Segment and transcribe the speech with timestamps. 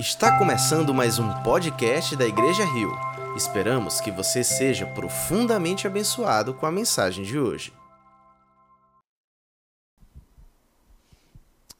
[0.00, 2.90] Está começando mais um podcast da Igreja Rio.
[3.36, 7.70] Esperamos que você seja profundamente abençoado com a mensagem de hoje.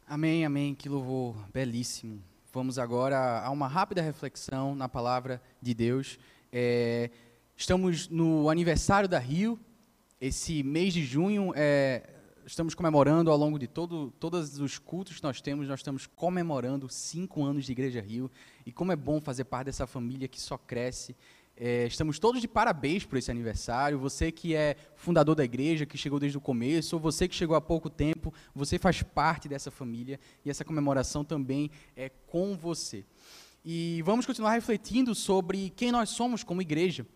[0.07, 0.75] Amém, amém.
[0.75, 2.23] Que louvor belíssimo.
[2.53, 6.19] Vamos agora a uma rápida reflexão na palavra de Deus.
[6.53, 7.09] É,
[7.57, 9.59] estamos no aniversário da Rio.
[10.21, 12.03] Esse mês de junho é,
[12.51, 16.89] estamos comemorando ao longo de todo, todos os cultos que nós temos, nós estamos comemorando
[16.89, 18.29] cinco anos de Igreja Rio.
[18.67, 21.15] E como é bom fazer parte dessa família que só cresce.
[21.57, 24.01] É, estamos todos de parabéns por esse aniversário.
[24.01, 27.55] Você que é fundador da igreja, que chegou desde o começo, ou você que chegou
[27.55, 33.05] há pouco tempo, você faz parte dessa família e essa comemoração também é com você.
[33.65, 37.07] E vamos continuar refletindo sobre quem nós somos como igreja.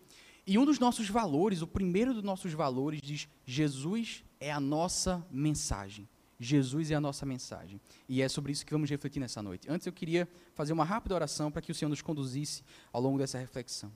[0.47, 5.25] E um dos nossos valores, o primeiro dos nossos valores, diz: Jesus é a nossa
[5.31, 6.07] mensagem.
[6.39, 7.79] Jesus é a nossa mensagem.
[8.07, 9.69] E é sobre isso que vamos refletir nessa noite.
[9.69, 13.17] Antes eu queria fazer uma rápida oração para que o Senhor nos conduzisse ao longo
[13.17, 13.91] dessa reflexão.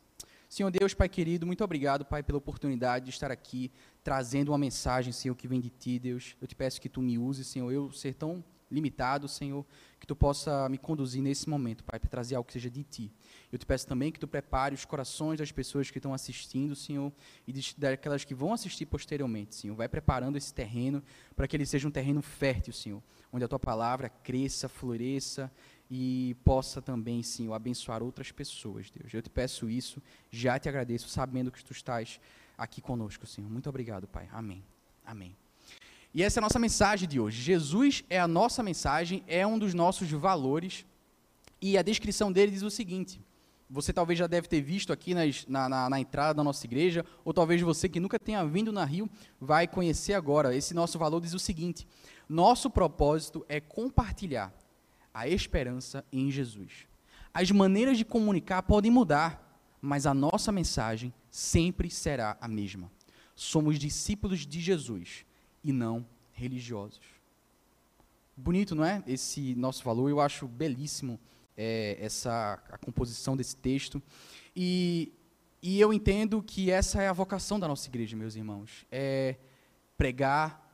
[0.47, 3.71] Senhor Deus, Pai querido, muito obrigado, Pai, pela oportunidade de estar aqui
[4.03, 6.35] trazendo uma mensagem, Senhor, que vem de Ti, Deus.
[6.41, 9.65] Eu te peço que Tu me uses, Senhor, eu ser tão limitado, Senhor,
[9.99, 13.11] que Tu possa me conduzir nesse momento, Pai, para trazer algo que seja de Ti.
[13.51, 17.11] Eu te peço também que Tu prepare os corações das pessoas que estão assistindo, Senhor,
[17.47, 19.75] e daquelas que vão assistir posteriormente, Senhor.
[19.75, 21.03] Vai preparando esse terreno
[21.35, 25.51] para que ele seja um terreno fértil, Senhor, onde a Tua palavra cresça, floresça
[25.89, 29.13] e possa também, Senhor, abençoar outras pessoas, Deus.
[29.13, 32.19] Eu te peço isso, já te agradeço, sabendo que tu estás
[32.57, 33.49] aqui conosco, Senhor.
[33.49, 34.29] Muito obrigado, Pai.
[34.31, 34.63] Amém.
[35.03, 35.35] Amém.
[36.13, 37.41] E essa é a nossa mensagem de hoje.
[37.41, 40.85] Jesus é a nossa mensagem, é um dos nossos valores.
[41.61, 43.21] E a descrição dele diz o seguinte:
[43.69, 47.05] você talvez já deve ter visto aqui nas, na, na, na, entrada da nossa igreja,
[47.23, 49.07] ou talvez você que nunca tenha vindo na Rio
[49.39, 50.55] vai conhecer agora.
[50.55, 51.87] Esse nosso valor diz o seguinte:
[52.27, 54.51] nosso propósito é compartilhar
[55.13, 56.87] a esperança em Jesus.
[57.31, 62.91] As maneiras de comunicar podem mudar, mas a nossa mensagem sempre será a mesma.
[63.35, 65.23] Somos discípulos de Jesus
[65.63, 67.19] e não religiosos.
[68.35, 69.03] Bonito, não é?
[69.05, 71.19] Esse nosso valor, eu acho belíssimo
[71.57, 74.01] é, essa a composição desse texto.
[74.55, 75.11] E,
[75.61, 78.85] e eu entendo que essa é a vocação da nossa igreja, meus irmãos.
[78.89, 79.35] É
[79.97, 80.65] pregar,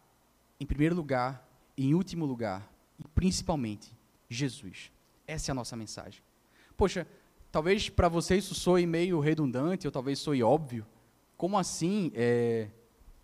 [0.59, 1.43] em primeiro lugar,
[1.75, 3.91] em último lugar, e principalmente,
[4.29, 4.91] Jesus.
[5.25, 6.21] Essa é a nossa mensagem.
[6.77, 7.07] Poxa,
[7.51, 10.85] talvez para você isso soe meio redundante, ou talvez soe óbvio.
[11.35, 12.69] Como assim é,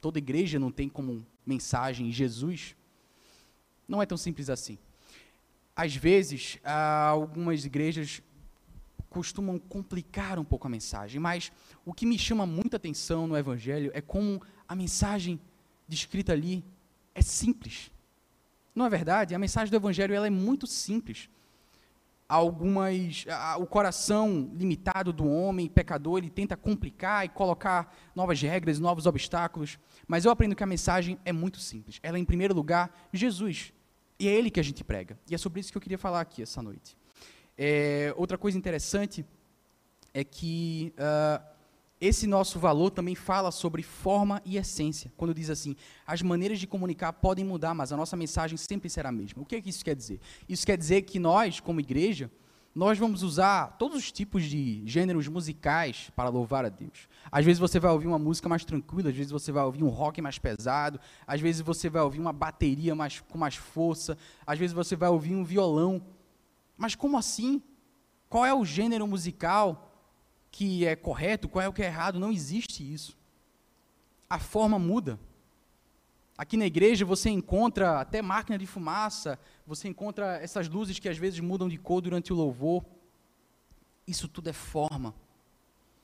[0.01, 2.75] toda igreja não tem como mensagem Jesus?
[3.88, 4.78] Não é tão simples assim.
[5.75, 8.22] Às vezes, algumas igrejas
[9.09, 11.51] costumam complicar um pouco a mensagem, mas
[11.85, 15.40] o que me chama muita atenção no Evangelho é como a mensagem
[15.88, 16.63] descrita ali
[17.13, 17.91] é simples.
[18.74, 19.35] Não é verdade?
[19.35, 21.30] A mensagem do Evangelho ela é muito simples.
[22.31, 23.25] Algumas,
[23.59, 29.78] o coração limitado do homem pecador, ele tenta complicar e colocar novas regras, novos obstáculos.
[30.08, 32.00] Mas eu aprendo que a mensagem é muito simples.
[32.02, 33.74] Ela é, em primeiro lugar, Jesus.
[34.18, 35.19] E é Ele que a gente prega.
[35.30, 36.96] E é sobre isso que eu queria falar aqui essa noite.
[37.58, 39.25] É, outra coisa interessante
[40.13, 41.44] é que uh,
[42.01, 45.13] esse nosso valor também fala sobre forma e essência.
[45.16, 45.75] Quando diz assim,
[46.06, 49.44] as maneiras de comunicar podem mudar, mas a nossa mensagem sempre será a mesma.
[49.44, 50.19] O que, é que isso quer dizer?
[50.50, 52.31] Isso quer dizer que nós, como igreja,
[52.73, 57.07] nós vamos usar todos os tipos de gêneros musicais para louvar a Deus.
[57.31, 59.89] Às vezes você vai ouvir uma música mais tranquila, às vezes você vai ouvir um
[59.89, 64.57] rock mais pesado, às vezes você vai ouvir uma bateria mais, com mais força, às
[64.57, 66.01] vezes você vai ouvir um violão.
[66.75, 67.62] Mas como assim?
[68.28, 69.91] Qual é o gênero musical
[70.51, 73.17] que é correto, qual é o que é errado, não existe isso.
[74.29, 75.17] A forma muda.
[76.38, 81.17] Aqui na igreja você encontra até máquina de fumaça, você encontra essas luzes que às
[81.17, 82.84] vezes mudam de cor durante o louvor.
[84.07, 85.13] Isso tudo é forma.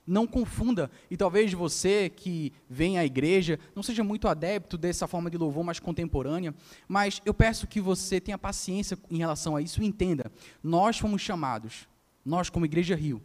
[0.05, 5.29] Não confunda, e talvez você que vem à igreja não seja muito adepto dessa forma
[5.29, 6.55] de louvor mais contemporânea,
[6.87, 10.31] mas eu peço que você tenha paciência em relação a isso e entenda.
[10.63, 11.89] Nós fomos chamados,
[12.23, 13.21] nós como Igreja Rio,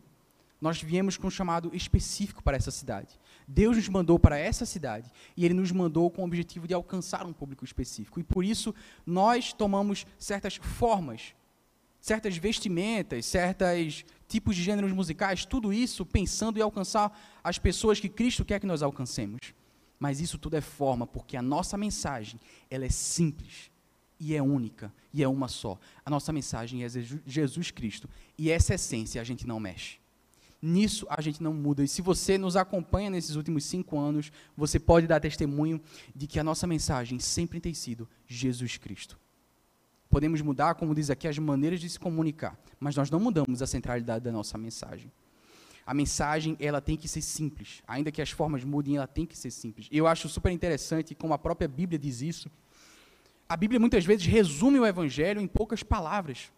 [0.63, 3.19] nós viemos com um chamado específico para essa cidade.
[3.49, 7.27] Deus nos mandou para essa cidade e Ele nos mandou com o objetivo de alcançar
[7.27, 8.21] um público específico.
[8.21, 8.73] E por isso
[9.05, 11.35] nós tomamos certas formas,
[12.01, 17.11] certas vestimentas, certos tipos de gêneros musicais, tudo isso pensando em alcançar
[17.43, 19.41] as pessoas que Cristo quer que nós alcancemos.
[19.99, 22.39] Mas isso tudo é forma, porque a nossa mensagem
[22.71, 23.69] ela é simples
[24.21, 25.77] e é única e é uma só.
[26.07, 26.89] A nossa mensagem é
[27.27, 30.02] Jesus Cristo e essa essência a gente não mexe
[30.63, 31.83] nisso a gente não muda.
[31.83, 35.81] E se você nos acompanha nesses últimos cinco anos, você pode dar testemunho
[36.15, 39.19] de que a nossa mensagem sempre tem sido Jesus Cristo.
[40.09, 43.67] podemos mudar, como diz aqui, as maneiras de se comunicar, mas nós não mudamos a
[43.67, 45.11] centralidade da nossa mensagem.
[45.87, 49.37] A mensagem, ela tem que ser simples, ainda que as formas mudem, ela tem que
[49.37, 49.89] ser simples.
[49.91, 52.51] Eu acho super interessante como a própria Bíblia diz isso.
[53.49, 56.53] A Bíblia muitas vezes resume o evangelho em poucas palavras.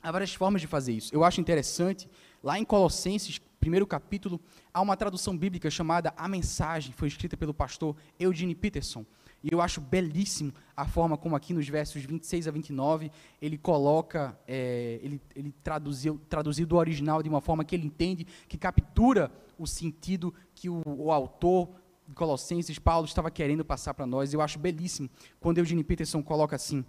[0.00, 1.12] Há várias formas de fazer isso.
[1.12, 2.08] Eu acho interessante,
[2.42, 4.40] lá em Colossenses, primeiro capítulo,
[4.72, 9.04] há uma tradução bíblica chamada A Mensagem, foi escrita pelo pastor Eugene Peterson.
[9.42, 14.36] E eu acho belíssimo a forma como aqui nos versos 26 a 29 ele coloca,
[14.46, 19.30] é, ele, ele traduziu, traduziu do original de uma forma que ele entende, que captura
[19.56, 21.68] o sentido que o, o autor
[22.06, 24.32] de Colossenses, Paulo, estava querendo passar para nós.
[24.32, 25.08] Eu acho belíssimo
[25.38, 26.84] quando Eugene Peterson coloca assim: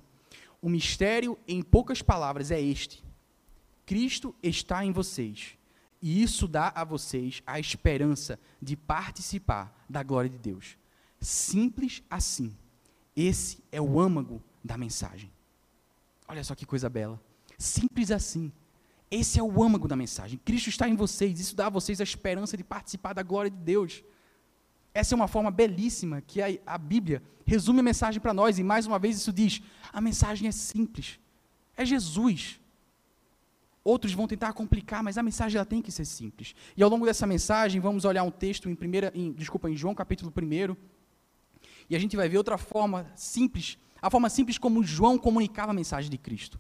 [0.62, 3.04] O mistério, em poucas palavras, é este:
[3.90, 5.58] Cristo está em vocês.
[6.00, 10.78] E isso dá a vocês a esperança de participar da glória de Deus.
[11.20, 12.56] Simples assim.
[13.16, 15.32] Esse é o âmago da mensagem.
[16.28, 17.20] Olha só que coisa bela.
[17.58, 18.52] Simples assim.
[19.10, 20.38] Esse é o âmago da mensagem.
[20.46, 21.40] Cristo está em vocês.
[21.40, 24.04] Isso dá a vocês a esperança de participar da glória de Deus.
[24.94, 28.60] Essa é uma forma belíssima que a, a Bíblia resume a mensagem para nós.
[28.60, 31.20] E mais uma vez isso diz: a mensagem é simples.
[31.76, 32.59] É Jesus.
[33.84, 36.54] Outros vão tentar complicar, mas a mensagem ela tem que ser simples.
[36.76, 39.96] E ao longo dessa mensagem, vamos olhar um texto em primeira, em, desculpa, em João
[39.96, 40.76] capítulo 1,
[41.90, 45.74] e a gente vai ver outra forma simples, a forma simples como João comunicava a
[45.74, 46.60] mensagem de Cristo.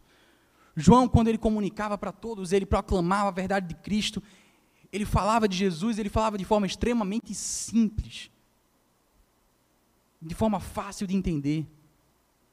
[0.75, 4.23] João, quando ele comunicava para todos, ele proclamava a verdade de Cristo,
[4.91, 8.31] ele falava de Jesus, ele falava de forma extremamente simples,
[10.21, 11.67] de forma fácil de entender.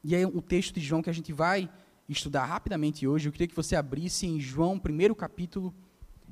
[0.03, 1.69] E é o texto de João que a gente vai
[2.07, 3.27] estudar rapidamente hoje.
[3.27, 5.73] Eu queria que você abrisse em João, primeiro capítulo,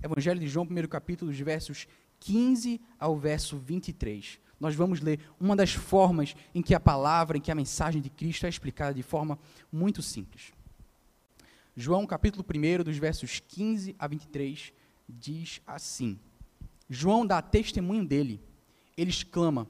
[0.04, 1.88] Evangelho de João, primeiro capítulo, os versos
[2.20, 7.42] 15 ao verso 23 nós vamos ler uma das formas em que a palavra, em
[7.42, 9.38] que a mensagem de Cristo é explicada de forma
[9.72, 10.54] muito simples.
[11.76, 14.72] João, capítulo 1, dos versos 15 a 23,
[15.08, 16.18] diz assim:
[16.90, 18.42] João dá testemunho dele.
[18.96, 19.68] Ele exclama: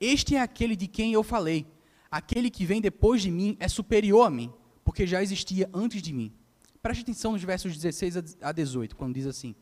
[0.00, 1.66] Este é aquele de quem eu falei.
[2.10, 4.50] Aquele que vem depois de mim é superior a mim,
[4.88, 6.32] porque já existia antes de mim.
[6.80, 9.54] Preste atenção nos versos 16 a 18, quando diz assim: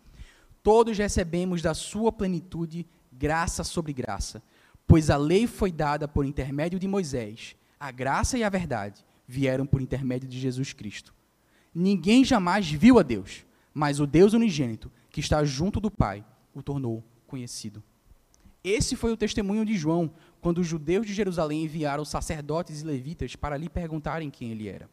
[0.62, 4.40] Todos recebemos da sua plenitude graça sobre graça.
[4.86, 9.66] Pois a lei foi dada por intermédio de Moisés, a graça e a verdade vieram
[9.66, 11.12] por intermédio de Jesus Cristo.
[11.74, 13.44] Ninguém jamais viu a Deus,
[13.74, 16.24] mas o Deus unigênito, que está junto do Pai,
[16.54, 17.82] o tornou conhecido.
[18.62, 20.08] Esse foi o testemunho de João,
[20.40, 24.88] quando os judeus de Jerusalém enviaram sacerdotes e levitas para lhe perguntarem quem ele era.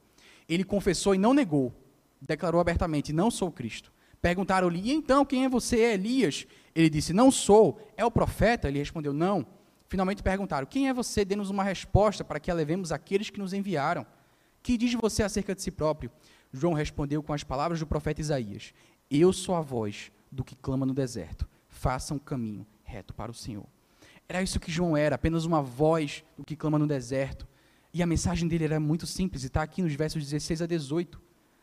[0.53, 1.73] Ele confessou e não negou,
[2.21, 3.91] declarou abertamente: Não sou Cristo.
[4.21, 5.79] Perguntaram-lhe: E então quem é você?
[5.81, 6.45] É Elias?
[6.75, 7.79] Ele disse: Não sou.
[7.97, 8.67] É o profeta?
[8.67, 9.45] Ele respondeu: Não.
[9.87, 11.25] Finalmente perguntaram: Quem é você?
[11.25, 14.05] Dê-nos uma resposta para que a levemos àqueles que nos enviaram.
[14.61, 16.09] Que diz você acerca de si próprio?
[16.51, 18.73] João respondeu com as palavras do profeta Isaías:
[19.09, 21.47] Eu sou a voz do que clama no deserto.
[21.67, 23.65] Faça um caminho reto para o Senhor.
[24.29, 27.47] Era isso que João era, apenas uma voz do que clama no deserto.
[27.93, 31.21] E a mensagem dele era muito simples, e está aqui nos versos 16 a 18.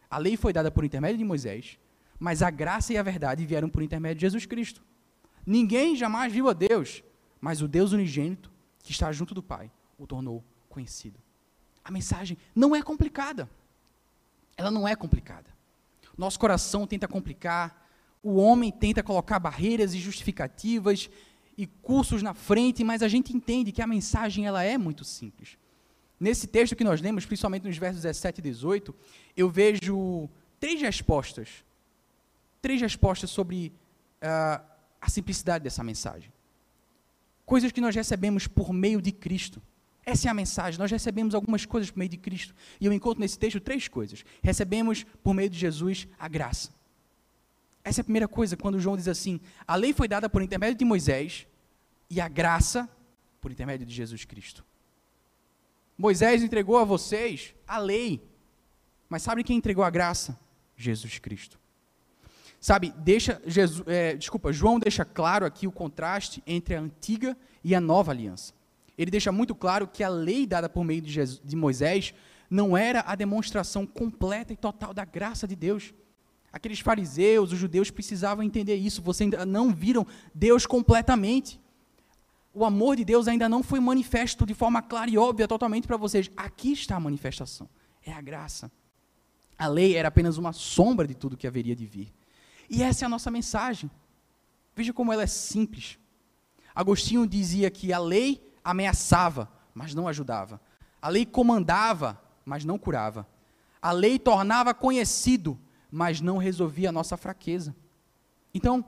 [0.09, 1.79] A lei foi dada por intermédio de Moisés,
[2.19, 4.83] mas a graça e a verdade vieram por intermédio de Jesus Cristo.
[5.45, 7.03] Ninguém jamais viu a Deus,
[7.41, 8.51] mas o Deus unigênito,
[8.83, 11.19] que está junto do Pai, o tornou conhecido.
[11.85, 13.51] A mensagem não é complicada.
[14.57, 15.51] Ela não é complicada.
[16.17, 17.89] Nosso coração tenta complicar,
[18.23, 21.11] o homem tenta colocar barreiras e justificativas
[21.57, 25.59] e cursos na frente, mas a gente entende que a mensagem ela é muito simples.
[26.21, 28.95] Nesse texto que nós lemos, principalmente nos versos 17 e 18,
[29.37, 30.29] eu vejo
[30.61, 31.65] três respostas.
[32.61, 33.73] Três respostas sobre
[34.23, 34.63] uh,
[35.01, 36.31] a simplicidade dessa mensagem
[37.51, 39.61] coisas que nós recebemos por meio de Cristo.
[40.07, 40.79] Essa é a mensagem.
[40.79, 42.55] Nós recebemos algumas coisas por meio de Cristo.
[42.81, 44.25] E eu encontro nesse texto três coisas.
[44.41, 46.71] Recebemos por meio de Jesus a graça.
[47.83, 50.77] Essa é a primeira coisa, quando João diz assim: a lei foi dada por intermédio
[50.77, 51.45] de Moisés
[52.09, 52.89] e a graça
[53.41, 54.65] por intermédio de Jesus Cristo.
[56.01, 58.27] Moisés entregou a vocês a lei.
[59.07, 60.41] Mas sabe quem entregou a graça?
[60.75, 61.61] Jesus Cristo.
[62.59, 67.75] Sabe, deixa Jesus, é, desculpa, João deixa claro aqui o contraste entre a antiga e
[67.75, 68.55] a nova aliança.
[68.97, 72.15] Ele deixa muito claro que a lei dada por meio de, Jesus, de Moisés
[72.49, 75.93] não era a demonstração completa e total da graça de Deus.
[76.51, 79.03] Aqueles fariseus, os judeus precisavam entender isso.
[79.03, 81.61] Vocês ainda não viram Deus completamente.
[82.61, 85.97] O amor de Deus ainda não foi manifesto de forma clara e óbvia totalmente para
[85.97, 86.31] vocês.
[86.37, 87.67] Aqui está a manifestação.
[88.05, 88.71] É a graça.
[89.57, 92.13] A lei era apenas uma sombra de tudo que haveria de vir.
[92.69, 93.91] E essa é a nossa mensagem.
[94.77, 95.99] Veja como ela é simples.
[96.75, 100.61] Agostinho dizia que a lei ameaçava, mas não ajudava.
[101.01, 103.27] A lei comandava, mas não curava.
[103.81, 105.59] A lei tornava conhecido,
[105.91, 107.75] mas não resolvia a nossa fraqueza.
[108.53, 108.85] Então,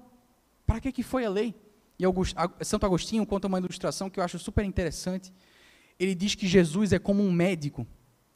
[0.67, 1.62] para que, que foi a lei?
[2.03, 5.33] E August, Santo Agostinho conta uma ilustração que eu acho super interessante.
[6.01, 7.87] Ele diz que Jesus é como um médico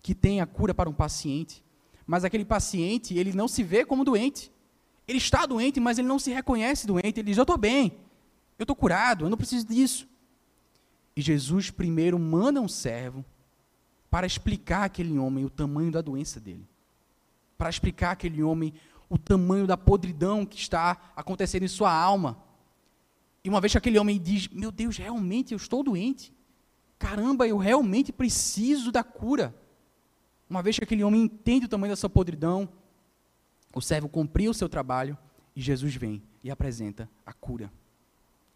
[0.00, 1.64] que tem a cura para um paciente,
[2.06, 4.52] mas aquele paciente, ele não se vê como doente.
[5.08, 7.18] Ele está doente, mas ele não se reconhece doente.
[7.18, 7.98] Ele diz: Eu estou bem,
[8.56, 10.08] eu estou curado, eu não preciso disso.
[11.16, 13.24] E Jesus primeiro manda um servo
[14.08, 16.68] para explicar àquele homem o tamanho da doença dele.
[17.58, 18.72] Para explicar àquele homem
[19.08, 22.45] o tamanho da podridão que está acontecendo em sua alma.
[23.46, 26.34] E uma vez que aquele homem diz: Meu Deus, realmente eu estou doente.
[26.98, 29.54] Caramba, eu realmente preciso da cura.
[30.50, 32.68] Uma vez que aquele homem entende o tamanho da sua podridão,
[33.72, 35.16] o servo cumpriu o seu trabalho
[35.54, 37.72] e Jesus vem e apresenta a cura.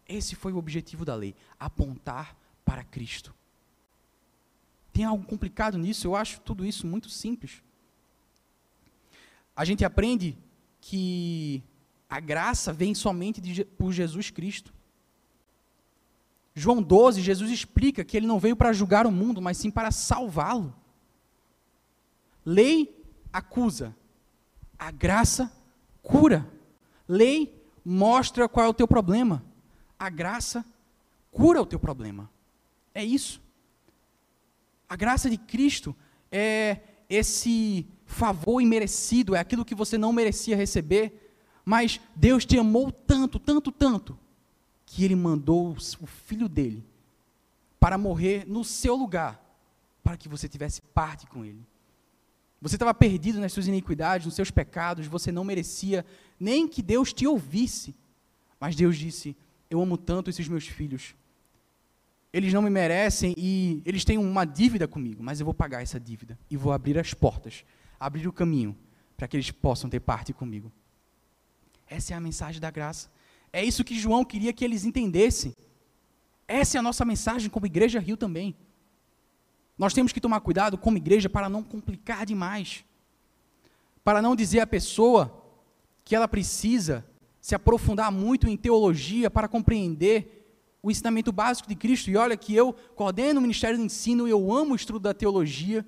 [0.05, 3.33] Esse foi o objetivo da lei: apontar para Cristo.
[4.91, 6.05] Tem algo complicado nisso?
[6.05, 7.63] Eu acho tudo isso muito simples.
[9.55, 10.37] A gente aprende
[10.81, 11.63] que
[12.09, 14.80] a graça vem somente de, por Jesus Cristo.
[16.61, 19.89] João 12, Jesus explica que ele não veio para julgar o mundo, mas sim para
[19.89, 20.71] salvá-lo.
[22.45, 23.03] Lei
[23.33, 23.95] acusa,
[24.77, 25.51] a graça
[26.03, 26.47] cura.
[27.07, 27.51] Lei
[27.83, 29.43] mostra qual é o teu problema,
[29.97, 30.63] a graça
[31.31, 32.29] cura o teu problema.
[32.93, 33.41] É isso.
[34.87, 35.95] A graça de Cristo
[36.31, 36.77] é
[37.09, 41.33] esse favor imerecido, é aquilo que você não merecia receber,
[41.65, 44.15] mas Deus te amou tanto, tanto, tanto,
[44.91, 46.83] que Ele mandou o Filho dele
[47.79, 49.41] para morrer no seu lugar,
[50.03, 51.65] para que você tivesse parte com Ele.
[52.61, 56.05] Você estava perdido nas suas iniquidades, nos seus pecados, você não merecia
[56.37, 57.95] nem que Deus te ouvisse.
[58.59, 59.35] Mas Deus disse:
[59.69, 61.15] Eu amo tanto esses meus filhos,
[62.33, 65.99] eles não me merecem e eles têm uma dívida comigo, mas eu vou pagar essa
[65.99, 67.63] dívida e vou abrir as portas,
[67.97, 68.77] abrir o caminho
[69.15, 70.69] para que eles possam ter parte comigo.
[71.87, 73.09] Essa é a mensagem da graça.
[73.53, 75.55] É isso que João queria que eles entendessem.
[76.47, 78.55] Essa é a nossa mensagem como Igreja Rio também.
[79.77, 82.85] Nós temos que tomar cuidado como igreja para não complicar demais.
[84.03, 85.43] Para não dizer à pessoa
[86.05, 87.03] que ela precisa
[87.39, 90.37] se aprofundar muito em teologia para compreender
[90.83, 92.11] o ensinamento básico de Cristo.
[92.11, 95.83] E olha que eu coordeno o Ministério do Ensino, eu amo o estudo da teologia,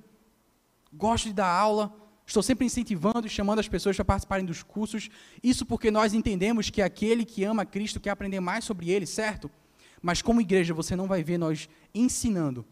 [0.91, 5.09] gosto de dar aula, estou sempre incentivando e chamando as pessoas para participarem dos cursos.
[5.41, 9.49] Isso porque nós entendemos que aquele que ama Cristo quer aprender mais sobre ele, certo?
[10.01, 12.65] Mas como igreja, você não vai ver nós ensinando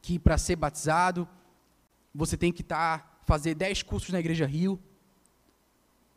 [0.00, 1.28] que para ser batizado,
[2.14, 4.78] você tem que estar, tá, fazer 10 cursos na Igreja Rio,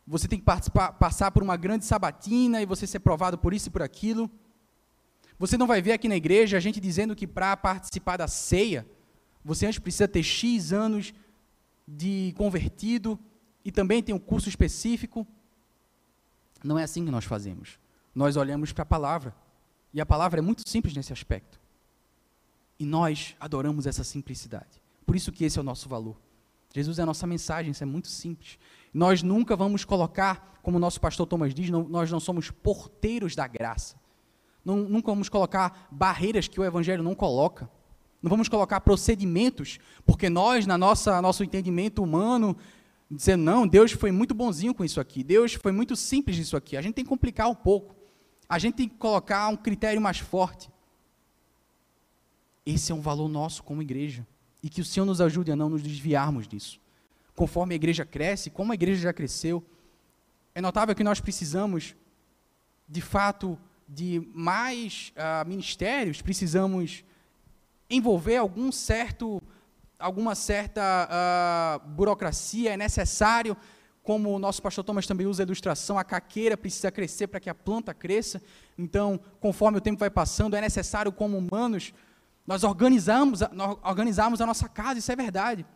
[0.06, 0.44] você tem que
[0.98, 4.28] passar por uma grande sabatina e você ser provado por isso e por aquilo.
[5.38, 8.84] Você não vai ver aqui na igreja a gente dizendo que para participar da ceia,
[9.44, 11.14] você antes precisa ter X anos
[11.96, 13.18] de convertido
[13.64, 15.26] e também tem um curso específico.
[16.62, 17.78] Não é assim que nós fazemos.
[18.14, 19.34] Nós olhamos para a palavra.
[19.92, 21.60] E a palavra é muito simples nesse aspecto.
[22.78, 24.80] E nós adoramos essa simplicidade.
[25.04, 26.16] Por isso que esse é o nosso valor.
[26.72, 28.58] Jesus é a nossa mensagem, isso é muito simples.
[28.94, 33.34] Nós nunca vamos colocar, como o nosso pastor Thomas diz, não, nós não somos porteiros
[33.34, 33.96] da graça.
[34.64, 37.68] Não, nunca vamos colocar barreiras que o Evangelho não coloca.
[38.22, 42.56] Não vamos colocar procedimentos, porque nós, na nossa nosso entendimento humano,
[43.10, 46.76] dizer não, Deus foi muito bonzinho com isso aqui, Deus foi muito simples nisso aqui.
[46.76, 47.94] A gente tem que complicar um pouco.
[48.48, 50.70] A gente tem que colocar um critério mais forte.
[52.66, 54.26] Esse é um valor nosso como igreja.
[54.62, 56.78] E que o Senhor nos ajude a não nos desviarmos disso.
[57.34, 59.64] Conforme a igreja cresce, como a igreja já cresceu,
[60.54, 61.94] é notável que nós precisamos,
[62.88, 63.58] de fato,
[63.88, 67.02] de mais uh, ministérios, precisamos
[67.90, 69.42] envolver algum certo,
[69.98, 73.56] alguma certa uh, burocracia, é necessário,
[74.02, 77.50] como o nosso pastor Thomas também usa a ilustração, a caqueira precisa crescer para que
[77.50, 78.40] a planta cresça,
[78.78, 81.92] então, conforme o tempo vai passando, é necessário, como humanos,
[82.46, 85.66] nós organizamos, nós organizarmos a nossa casa, isso é verdade,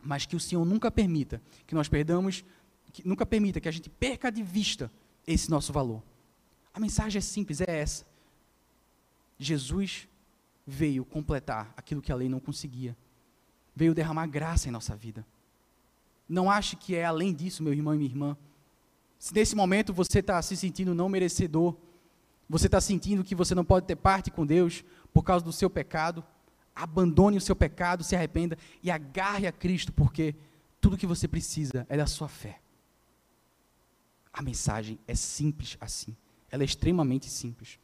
[0.00, 2.44] mas que o Senhor nunca permita que nós perdamos,
[2.92, 4.90] que nunca permita que a gente perca de vista
[5.26, 6.02] esse nosso valor.
[6.72, 8.06] A mensagem é simples, é essa.
[9.38, 10.08] Jesus
[10.70, 12.96] veio completar aquilo que a lei não conseguia.
[13.74, 15.26] Veio derramar graça em nossa vida.
[16.28, 18.36] Não ache que é além disso, meu irmão e minha irmã.
[19.18, 21.76] Se nesse momento você está se sentindo não merecedor,
[22.48, 25.68] você está sentindo que você não pode ter parte com Deus por causa do seu
[25.68, 26.24] pecado,
[26.74, 30.34] abandone o seu pecado, se arrependa e agarre a Cristo, porque
[30.80, 32.60] tudo que você precisa é da sua fé.
[34.32, 36.16] A mensagem é simples assim.
[36.48, 37.78] Ela é extremamente simples.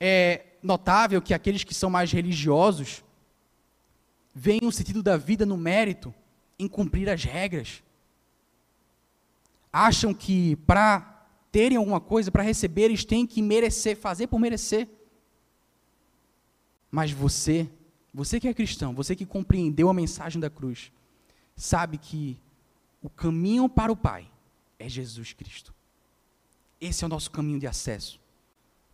[0.00, 3.04] É notável que aqueles que são mais religiosos
[4.34, 6.12] veem o sentido da vida no mérito
[6.58, 7.82] em cumprir as regras.
[9.70, 14.88] Acham que para terem alguma coisa, para receber, eles têm que merecer, fazer por merecer.
[16.90, 17.68] Mas você,
[18.12, 20.90] você que é cristão, você que compreendeu a mensagem da cruz,
[21.54, 22.38] sabe que
[23.02, 24.30] o caminho para o Pai
[24.78, 25.74] é Jesus Cristo.
[26.80, 28.23] Esse é o nosso caminho de acesso.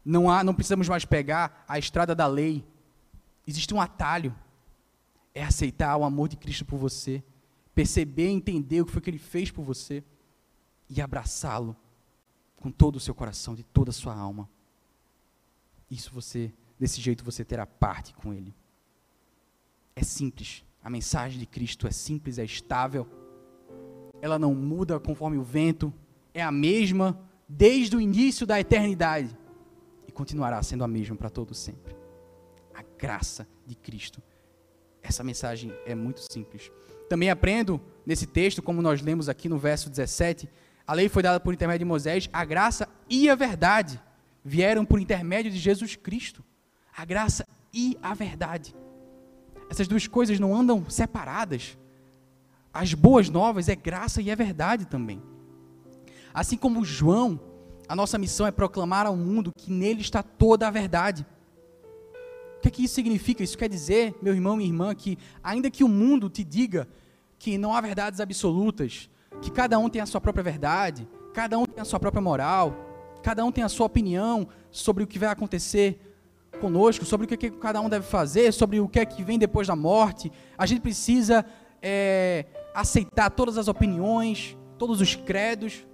[0.05, 2.65] Não há, não precisamos mais pegar a estrada da lei.
[3.47, 4.35] Existe um atalho.
[5.35, 7.23] É aceitar o amor de Cristo por você,
[7.75, 10.03] perceber, entender o que foi que ele fez por você
[10.89, 11.77] e abraçá-lo
[12.57, 14.49] com todo o seu coração, de toda a sua alma.
[15.89, 18.55] Isso você, desse jeito você terá parte com ele.
[19.95, 20.65] É simples.
[20.83, 23.07] A mensagem de Cristo é simples, é estável.
[24.21, 25.93] Ela não muda conforme o vento,
[26.35, 29.37] é a mesma desde o início da eternidade
[30.11, 31.97] e continuará sendo a mesma para todo sempre.
[32.75, 34.21] A graça de Cristo.
[35.01, 36.71] Essa mensagem é muito simples.
[37.09, 40.51] Também aprendo nesse texto, como nós lemos aqui no verso 17,
[40.85, 44.03] a lei foi dada por intermédio de Moisés, a graça e a verdade
[44.45, 46.45] vieram por intermédio de Jesus Cristo.
[46.97, 48.75] A graça e a verdade.
[49.71, 51.79] Essas duas coisas não andam separadas.
[52.75, 55.23] As boas novas é graça e é verdade também.
[56.35, 57.39] Assim como João,
[57.91, 61.27] a nossa missão é proclamar ao mundo que nele está toda a verdade.
[62.57, 63.43] O que é que isso significa?
[63.43, 66.87] Isso quer dizer, meu irmão minha irmã, que ainda que o mundo te diga
[67.37, 69.11] que não há verdades absolutas,
[69.43, 72.77] que cada um tem a sua própria verdade, cada um tem a sua própria moral,
[73.25, 76.01] cada um tem a sua opinião sobre o que vai acontecer
[76.61, 79.37] conosco, sobre o que, que cada um deve fazer, sobre o que é que vem
[79.37, 80.31] depois da morte.
[80.57, 81.45] A gente precisa
[81.83, 85.85] é, aceitar todas as opiniões, todos os credos,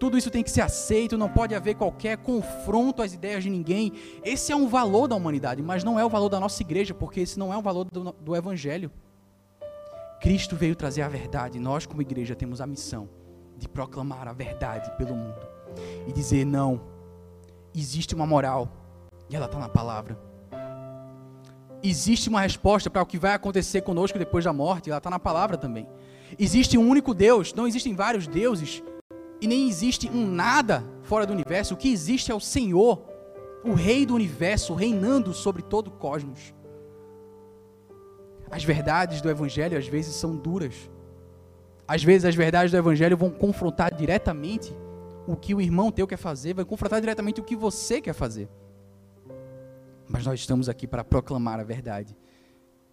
[0.00, 3.92] tudo isso tem que ser aceito, não pode haver qualquer confronto às ideias de ninguém.
[4.24, 7.20] Esse é um valor da humanidade, mas não é o valor da nossa igreja, porque
[7.20, 8.90] esse não é o valor do, do Evangelho.
[10.18, 13.10] Cristo veio trazer a verdade, nós, como igreja, temos a missão
[13.58, 15.46] de proclamar a verdade pelo mundo
[16.08, 16.80] e dizer: não,
[17.74, 18.72] existe uma moral
[19.28, 20.18] e ela está na palavra.
[21.82, 25.18] Existe uma resposta para o que vai acontecer conosco depois da morte, ela está na
[25.18, 25.86] palavra também.
[26.38, 28.82] Existe um único Deus, não existem vários deuses
[29.40, 31.74] e nem existe um nada fora do universo.
[31.74, 33.02] O que existe é o Senhor,
[33.64, 36.54] o Rei do universo, reinando sobre todo o cosmos.
[38.50, 40.90] As verdades do Evangelho às vezes são duras.
[41.86, 44.74] Às vezes as verdades do Evangelho vão confrontar diretamente
[45.26, 48.48] o que o irmão teu quer fazer, vai confrontar diretamente o que você quer fazer.
[50.08, 52.16] Mas nós estamos aqui para proclamar a verdade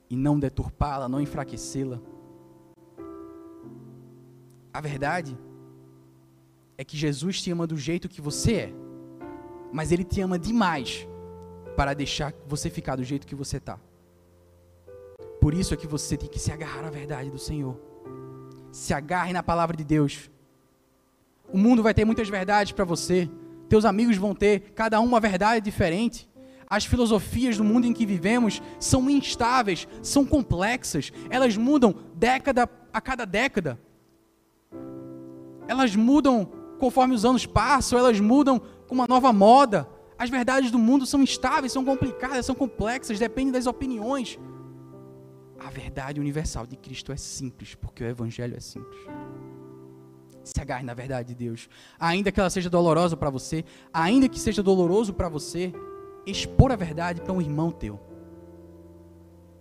[0.09, 1.99] e não deturpá-la, não enfraquecê-la.
[4.71, 5.35] A verdade
[6.77, 8.73] é que Jesus te ama do jeito que você é,
[9.73, 11.07] mas Ele te ama demais
[11.75, 13.79] para deixar você ficar do jeito que você está.
[15.41, 17.79] Por isso é que você tem que se agarrar à verdade do Senhor.
[18.71, 20.29] Se agarre na palavra de Deus.
[21.51, 23.29] O mundo vai ter muitas verdades para você.
[23.69, 26.27] Teus amigos vão ter cada uma verdade diferente.
[26.69, 31.13] As filosofias do mundo em que vivemos são instáveis, são complexas.
[31.29, 33.79] Elas mudam década a cada década.
[35.67, 39.87] Elas mudam conforme os anos passam, elas mudam com uma nova moda.
[40.17, 44.39] As verdades do mundo são instáveis, são complicadas, são complexas, dependem das opiniões.
[45.59, 48.99] A verdade universal de Cristo é simples, porque o Evangelho é simples.
[50.43, 51.69] Se agarre na verdade de Deus.
[51.99, 55.73] Ainda que ela seja dolorosa para você, ainda que seja doloroso para você,
[56.25, 57.99] expor a verdade para um irmão teu.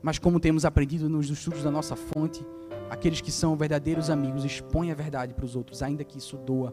[0.03, 2.47] Mas como temos aprendido nos estudos da nossa fonte,
[2.89, 6.73] aqueles que são verdadeiros amigos expõem a verdade para os outros, ainda que isso doa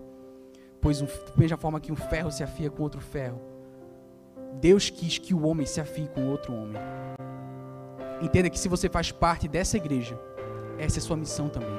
[0.83, 3.41] pois um, mesma forma que um ferro se afia com outro ferro,
[4.59, 6.81] Deus quis que o homem se afie com outro homem.
[8.21, 10.19] Entenda que se você faz parte dessa igreja,
[10.77, 11.73] essa é sua missão também.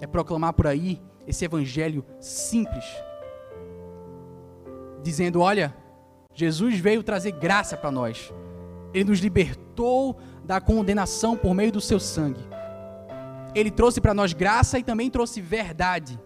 [0.00, 2.84] É proclamar por aí esse evangelho simples,
[5.02, 5.74] dizendo: olha,
[6.34, 8.32] Jesus veio trazer graça para nós.
[8.92, 12.42] Ele nos libertou da condenação por meio do seu sangue.
[13.54, 16.18] Ele trouxe para nós graça e também trouxe verdade.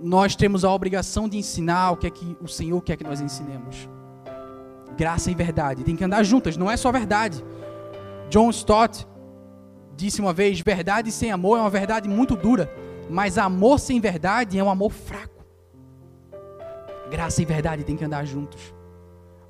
[0.00, 3.20] Nós temos a obrigação de ensinar o que é que o Senhor quer que nós
[3.20, 3.88] ensinemos.
[4.96, 7.44] Graça e verdade tem que andar juntas, não é só verdade.
[8.30, 9.06] John Stott
[9.96, 12.70] disse uma vez: verdade sem amor é uma verdade muito dura,
[13.10, 15.44] mas amor sem verdade é um amor fraco.
[17.10, 18.74] Graça e verdade tem que andar juntos.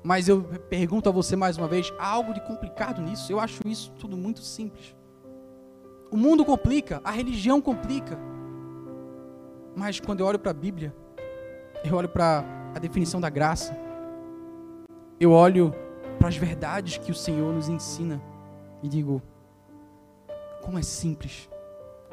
[0.01, 3.31] Mas eu pergunto a você mais uma vez: há algo de complicado nisso?
[3.31, 4.95] Eu acho isso tudo muito simples.
[6.11, 8.17] O mundo complica, a religião complica,
[9.79, 10.93] mas quando eu olho para a Bíblia,
[11.85, 12.43] eu olho para
[12.75, 13.75] a definição da graça,
[15.17, 15.73] eu olho
[16.19, 18.21] para as verdades que o Senhor nos ensina.
[18.83, 19.21] e digo:
[20.61, 21.49] como é simples,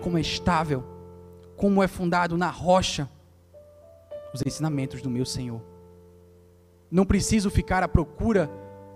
[0.01, 0.85] como é estável,
[1.57, 3.09] como é fundado na rocha
[4.33, 5.61] os ensinamentos do meu Senhor.
[6.89, 8.49] Não preciso ficar à procura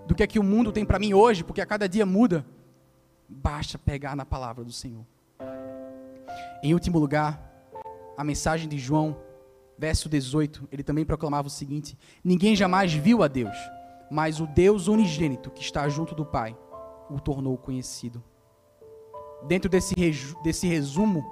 [0.07, 2.45] do que é que o mundo tem para mim hoje, porque a cada dia muda.
[3.27, 5.05] Basta pegar na palavra do Senhor.
[6.63, 7.50] Em último lugar,
[8.21, 9.17] a mensagem de João,
[9.77, 13.55] verso 18, ele também proclamava o seguinte: Ninguém jamais viu a Deus,
[14.11, 16.55] mas o Deus unigênito que está junto do Pai
[17.09, 18.23] o tornou conhecido.
[19.47, 19.95] Dentro desse,
[20.43, 21.25] desse resumo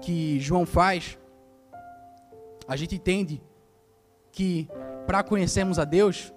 [0.00, 1.18] que João faz,
[2.68, 3.42] a gente entende
[4.30, 4.68] que
[5.04, 6.32] para conhecermos a Deus,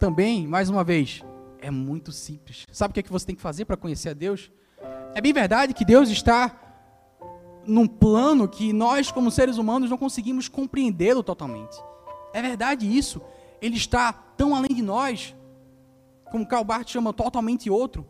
[0.00, 1.22] também, mais uma vez,
[1.60, 2.66] é muito simples.
[2.72, 4.50] Sabe o que, é que você tem que fazer para conhecer a Deus?
[5.14, 6.69] É bem verdade que Deus está
[7.66, 11.76] num plano que nós, como seres humanos, não conseguimos compreendê-lo totalmente.
[12.32, 13.20] É verdade isso.
[13.60, 15.34] Ele está tão além de nós,
[16.30, 18.06] como Karl Barth chama, totalmente outro.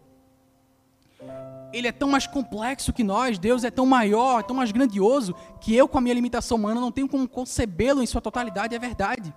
[1.72, 5.74] Ele é tão mais complexo que nós, Deus é tão maior, tão mais grandioso, que
[5.74, 9.32] eu, com a minha limitação humana, não tenho como concebê-lo em sua totalidade, é verdade.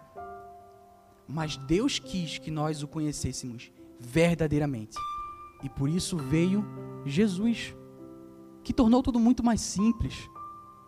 [1.28, 4.98] Mas Deus quis que nós o conhecêssemos verdadeiramente.
[5.64, 6.66] E por isso veio
[7.06, 7.74] Jesus
[8.64, 10.30] que tornou tudo muito mais simples.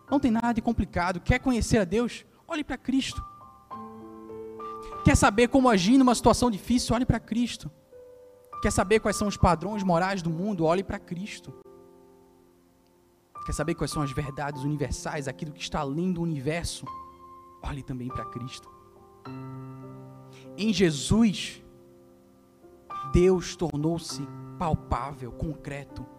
[0.09, 1.19] Não tem nada de complicado.
[1.19, 2.25] Quer conhecer a Deus?
[2.47, 3.23] Olhe para Cristo.
[5.03, 6.95] Quer saber como agir numa situação difícil?
[6.95, 7.69] Olhe para Cristo.
[8.61, 10.65] Quer saber quais são os padrões morais do mundo?
[10.65, 11.53] Olhe para Cristo.
[13.45, 16.85] Quer saber quais são as verdades universais, aquilo que está além do universo?
[17.61, 18.67] Olhe também para Cristo.
[20.57, 21.63] Em Jesus,
[23.13, 26.14] Deus tornou-se palpável, concreto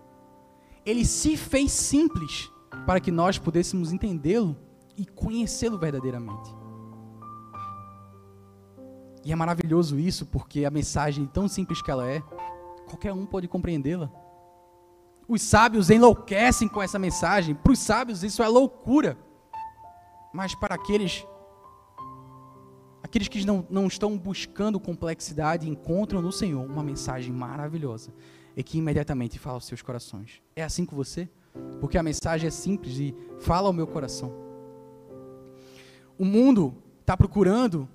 [0.86, 2.48] ele se fez simples
[2.86, 4.56] para que nós pudéssemos entendê-lo
[4.96, 6.54] e conhecê-lo verdadeiramente.
[9.24, 12.20] E é maravilhoso isso, porque a mensagem, tão simples que ela é,
[12.86, 14.08] qualquer um pode compreendê-la.
[15.26, 19.18] Os sábios enlouquecem com essa mensagem, para os sábios isso é loucura.
[20.32, 21.26] Mas para aqueles
[23.02, 28.12] aqueles que não, não estão buscando complexidade, encontram no Senhor uma mensagem maravilhosa
[28.56, 30.42] e que imediatamente fala aos seus corações.
[30.56, 31.28] É assim com você?
[31.78, 34.32] Porque a mensagem é simples e fala ao meu coração.
[36.18, 37.86] O mundo está procurando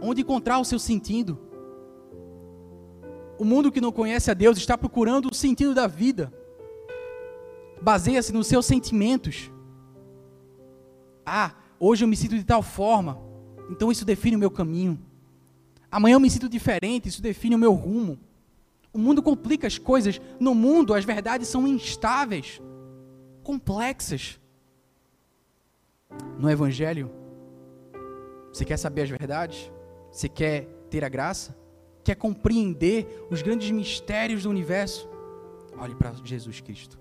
[0.00, 1.38] onde encontrar o seu sentido.
[3.36, 6.32] O mundo que não conhece a Deus está procurando o sentido da vida.
[7.82, 9.50] Baseia-se nos seus sentimentos.
[11.26, 13.20] Ah, hoje eu me sinto de tal forma,
[13.70, 14.98] então isso define o meu caminho.
[15.90, 18.18] Amanhã eu me sinto diferente, isso define o meu rumo.
[18.92, 20.20] O mundo complica as coisas.
[20.40, 22.60] No mundo, as verdades são instáveis,
[23.42, 24.40] complexas.
[26.38, 27.10] No Evangelho,
[28.52, 29.70] você quer saber as verdades?
[30.10, 31.56] Você quer ter a graça?
[32.02, 35.08] Quer compreender os grandes mistérios do universo?
[35.78, 36.98] Olhe para Jesus Cristo.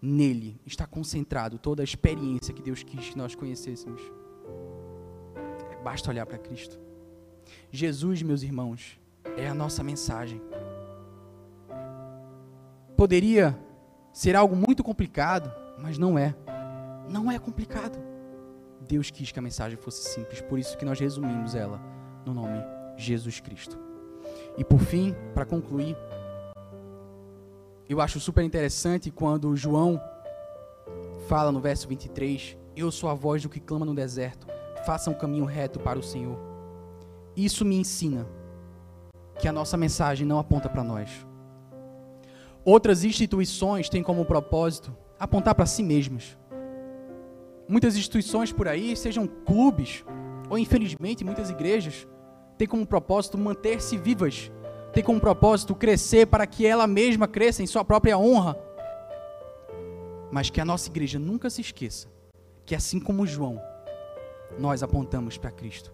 [0.00, 4.02] Nele está concentrado toda a experiência que Deus quis que nós conhecêssemos.
[5.84, 6.78] Basta olhar para Cristo.
[7.70, 8.98] Jesus, meus irmãos,
[9.36, 10.40] é a nossa mensagem.
[12.96, 13.58] Poderia
[14.12, 16.34] ser algo muito complicado, mas não é.
[17.08, 17.98] Não é complicado.
[18.80, 21.80] Deus quis que a mensagem fosse simples, por isso que nós resumimos ela
[22.24, 22.62] no nome
[22.96, 23.78] Jesus Cristo.
[24.56, 25.96] E por fim, para concluir,
[27.88, 30.00] eu acho super interessante quando João
[31.26, 34.46] fala no verso 23: Eu sou a voz do que clama no deserto,
[34.84, 36.38] faça um caminho reto para o Senhor.
[37.34, 38.26] Isso me ensina
[39.42, 41.10] que a nossa mensagem não aponta para nós.
[42.64, 46.38] Outras instituições têm como propósito apontar para si mesmas.
[47.66, 50.04] Muitas instituições por aí, sejam clubes,
[50.48, 52.06] ou infelizmente muitas igrejas,
[52.56, 54.52] têm como propósito manter-se vivas,
[54.92, 58.56] têm como propósito crescer para que ela mesma cresça em sua própria honra.
[60.30, 62.06] Mas que a nossa igreja nunca se esqueça
[62.64, 63.60] que, assim como João,
[64.56, 65.92] nós apontamos para Cristo.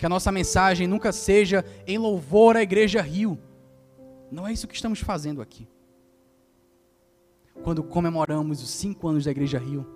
[0.00, 3.38] Que a nossa mensagem nunca seja em louvor à Igreja Rio.
[4.32, 5.68] Não é isso que estamos fazendo aqui.
[7.62, 9.86] Quando comemoramos os cinco anos da Igreja Rio,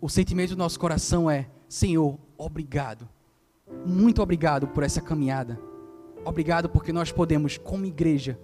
[0.00, 3.08] o sentimento do nosso coração é: Senhor, obrigado.
[3.86, 5.60] Muito obrigado por essa caminhada.
[6.24, 8.36] Obrigado porque nós podemos, como igreja,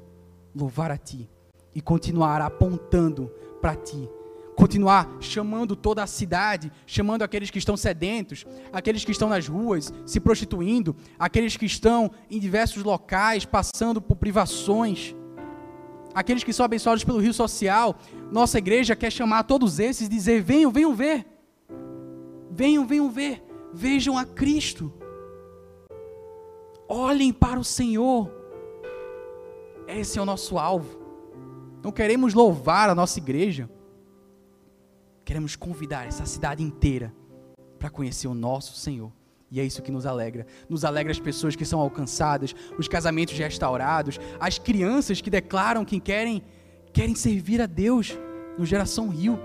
[0.55, 1.29] louvar a Ti
[1.75, 3.29] e continuar apontando
[3.61, 4.09] para Ti
[4.55, 9.93] continuar chamando toda a cidade, chamando aqueles que estão sedentos, aqueles que estão nas ruas
[10.07, 15.15] se prostituindo, aqueles que estão em diversos locais passando por privações,
[16.15, 17.97] aqueles que são abençoados pelo rio social.
[18.31, 21.27] Nossa igreja quer chamar todos esses e dizer: venham, venham ver,
[22.51, 24.93] venham, venham ver, vejam a Cristo,
[26.89, 28.31] olhem para o Senhor.
[29.87, 31.03] Esse é o nosso alvo.
[31.83, 33.69] Não queremos louvar a nossa igreja.
[35.25, 37.13] Queremos convidar essa cidade inteira
[37.79, 39.11] para conhecer o nosso Senhor.
[39.51, 40.47] E é isso que nos alegra.
[40.69, 45.99] Nos alegra as pessoas que são alcançadas, os casamentos restaurados, as crianças que declaram que
[45.99, 46.43] querem,
[46.93, 48.19] querem servir a Deus
[48.59, 49.39] no Geração Rio.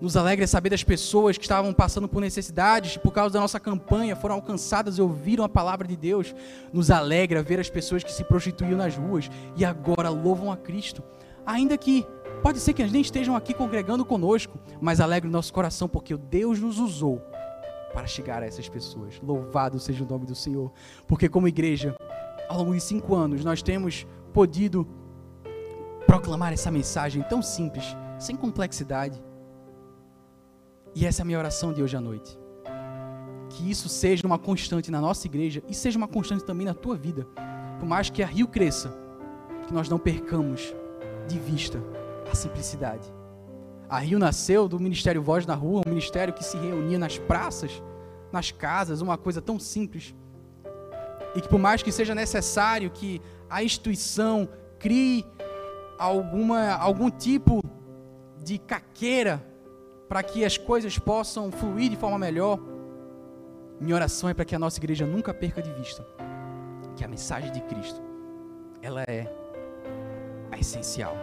[0.00, 4.16] Nos alegra saber das pessoas que estavam passando por necessidades, por causa da nossa campanha,
[4.16, 6.34] foram alcançadas e ouviram a palavra de Deus.
[6.72, 11.02] Nos alegra ver as pessoas que se prostituíam nas ruas e agora louvam a Cristo.
[11.44, 12.06] Ainda que
[12.42, 16.16] pode ser que eles nem estejam aqui congregando conosco, mas alegra o nosso coração porque
[16.16, 17.20] Deus nos usou
[17.92, 19.20] para chegar a essas pessoas.
[19.22, 20.72] Louvado seja o nome do Senhor.
[21.06, 21.94] Porque, como igreja,
[22.48, 24.86] ao longo de cinco anos, nós temos podido
[26.06, 27.84] proclamar essa mensagem tão simples,
[28.18, 29.20] sem complexidade
[30.94, 32.38] e essa é a minha oração de hoje à noite.
[33.50, 36.96] Que isso seja uma constante na nossa igreja e seja uma constante também na tua
[36.96, 37.26] vida.
[37.78, 38.92] Por mais que a Rio cresça,
[39.66, 40.74] que nós não percamos
[41.30, 41.80] de vista
[42.30, 43.12] a simplicidade.
[43.88, 47.82] A Rio nasceu do Ministério Voz na Rua, um ministério que se reunia nas praças,
[48.30, 50.14] nas casas, uma coisa tão simples.
[51.34, 55.24] E que por mais que seja necessário que a instituição crie
[55.98, 57.62] alguma, algum tipo
[58.42, 59.44] de caqueira
[60.08, 62.58] para que as coisas possam fluir de forma melhor,
[63.80, 66.06] minha oração é para que a nossa igreja nunca perca de vista
[66.96, 68.00] que a mensagem de Cristo,
[68.82, 69.39] ela é
[70.60, 71.14] essencial.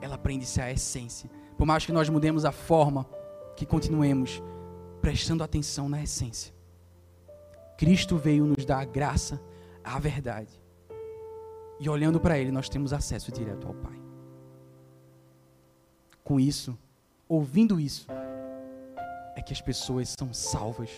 [0.00, 1.30] Ela aprende-se a essência.
[1.56, 3.06] Por mais que nós mudemos a forma,
[3.54, 4.42] que continuemos
[5.00, 6.54] prestando atenção na essência.
[7.76, 9.40] Cristo veio nos dar a graça,
[9.82, 10.60] a verdade.
[11.78, 13.98] E olhando para Ele, nós temos acesso direto ao Pai.
[16.22, 16.78] Com isso,
[17.28, 18.06] ouvindo isso,
[19.34, 20.90] é que as pessoas são salvas.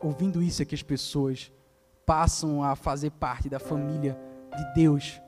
[0.00, 1.52] Ouvindo isso é que as pessoas
[2.04, 4.18] passam a fazer parte da família
[4.56, 5.20] de Deus,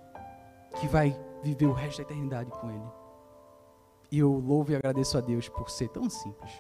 [0.80, 2.90] que vai viver o resto da eternidade com Ele.
[4.10, 6.50] E eu louvo e agradeço a Deus por ser tão simples,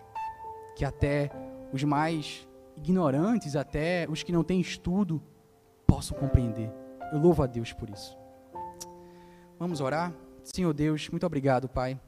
[0.76, 1.30] que até
[1.72, 5.22] os mais ignorantes, até os que não têm estudo,
[5.86, 6.72] possam compreender.
[7.12, 8.16] Eu louvo a Deus por isso.
[9.58, 10.12] Vamos orar?
[10.44, 12.00] Senhor Deus, muito obrigado, Pai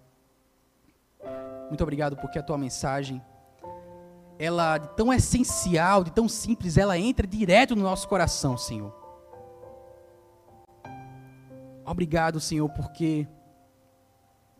[1.72, 3.22] muito obrigado porque a tua mensagem,
[4.38, 8.92] ela de tão essencial, de tão simples, ela entra direto no nosso coração, Senhor.
[11.84, 13.26] Obrigado, Senhor, porque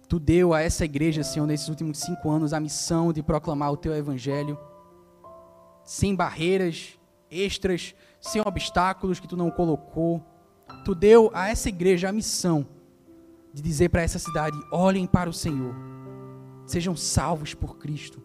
[0.09, 3.77] tu deu a essa igreja, Senhor, nesses últimos cinco anos, a missão de proclamar o
[3.77, 4.59] teu evangelho,
[5.85, 6.99] sem barreiras
[7.31, 10.23] extras, sem obstáculos que tu não colocou.
[10.85, 12.67] Tu deu a essa igreja a missão
[13.53, 15.93] de dizer para essa cidade: olhem para o Senhor
[16.67, 18.23] sejam salvos por Cristo.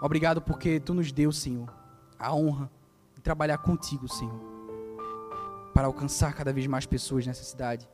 [0.00, 1.72] Obrigado porque tu nos deu, Senhor,
[2.18, 2.70] a honra
[3.14, 4.40] de trabalhar contigo, Senhor,
[5.74, 7.88] para alcançar cada vez mais pessoas nessa cidade.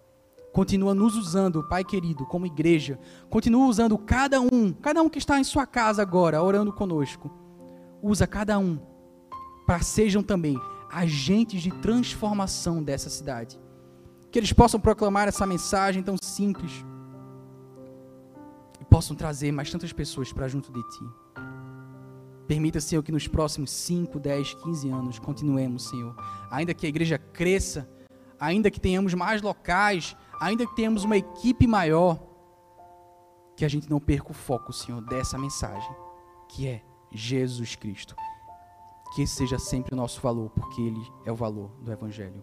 [0.52, 2.98] Continua nos usando, Pai querido, como igreja.
[3.28, 7.30] Continua usando cada um, cada um que está em sua casa agora, orando conosco.
[8.02, 8.78] Usa cada um
[9.66, 10.56] para sejam também
[10.92, 13.58] agentes de transformação dessa cidade.
[14.30, 16.84] Que eles possam proclamar essa mensagem tão simples
[18.90, 21.04] possam trazer mais tantas pessoas para junto de Ti.
[22.50, 26.16] Permita, Senhor, que nos próximos 5, 10, 15 anos continuemos, Senhor.
[26.50, 27.88] Ainda que a igreja cresça,
[28.40, 32.20] ainda que tenhamos mais locais, ainda que tenhamos uma equipe maior,
[33.56, 35.94] que a gente não perca o foco, Senhor, dessa mensagem,
[36.48, 36.82] que é
[37.12, 38.16] Jesus Cristo.
[39.14, 42.42] Que esse seja sempre o nosso valor, porque Ele é o valor do Evangelho.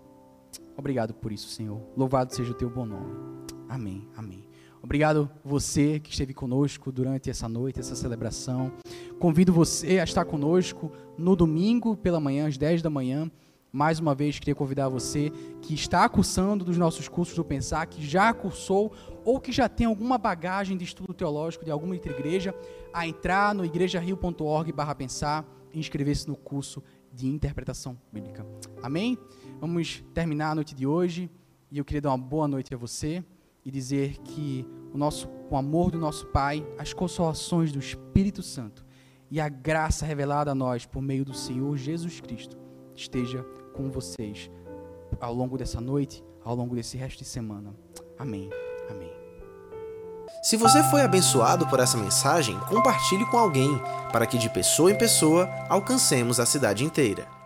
[0.78, 1.82] Obrigado por isso, Senhor.
[1.98, 3.46] Louvado seja o Teu bom nome.
[3.68, 4.08] Amém.
[4.16, 4.47] Amém.
[4.82, 8.72] Obrigado você que esteve conosco durante essa noite, essa celebração.
[9.20, 13.30] Convido você a estar conosco no domingo pela manhã, às 10 da manhã.
[13.72, 18.06] Mais uma vez, queria convidar você que está cursando dos nossos cursos do Pensar, que
[18.06, 18.94] já cursou
[19.26, 22.56] ou que já tem alguma bagagem de estudo teológico de alguma outra igreja,
[22.94, 28.46] a entrar no igrejario.org barra pensar e inscrever-se no curso de interpretação bíblica.
[28.82, 29.18] Amém?
[29.60, 31.30] Vamos terminar a noite de hoje
[31.70, 33.24] e eu queria dar uma boa noite a você
[33.68, 38.86] e dizer que o, nosso, o amor do nosso Pai, as consolações do Espírito Santo
[39.30, 42.58] e a graça revelada a nós por meio do Senhor Jesus Cristo
[42.96, 43.44] esteja
[43.76, 44.50] com vocês
[45.20, 47.76] ao longo dessa noite, ao longo desse resto de semana.
[48.18, 48.50] Amém.
[48.90, 49.12] Amém.
[50.42, 53.78] Se você foi abençoado por essa mensagem, compartilhe com alguém,
[54.14, 57.37] para que de pessoa em pessoa alcancemos a cidade inteira.